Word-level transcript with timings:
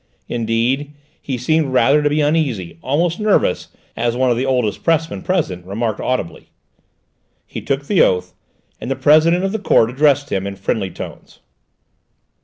Indeed, 0.27 0.95
he 1.21 1.37
seemed 1.37 1.73
rather 1.73 2.01
to 2.01 2.09
be 2.09 2.21
uneasy, 2.21 2.79
almost 2.81 3.19
nervous, 3.19 3.67
as 3.95 4.17
one 4.17 4.31
of 4.31 4.35
the 4.35 4.47
oldest 4.47 4.83
pressmen 4.83 5.21
present 5.21 5.63
remarked 5.63 5.99
audibly. 5.99 6.49
He 7.45 7.61
took 7.61 7.85
the 7.85 8.01
oath, 8.01 8.33
and 8.79 8.89
the 8.89 8.95
President 8.95 9.43
of 9.45 9.51
the 9.51 9.59
Court 9.59 9.91
addressed 9.91 10.31
him 10.31 10.47
in 10.47 10.55
friendly 10.55 10.89
tones. 10.89 11.37